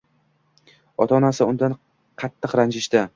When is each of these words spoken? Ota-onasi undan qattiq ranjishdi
Ota-onasi 1.05 1.47
undan 1.51 1.75
qattiq 2.23 2.57
ranjishdi 2.61 3.05